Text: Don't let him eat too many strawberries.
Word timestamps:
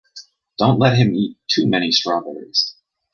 Don't 0.57 0.79
let 0.79 0.97
him 0.97 1.13
eat 1.13 1.37
too 1.47 1.67
many 1.67 1.91
strawberries. 1.91 2.73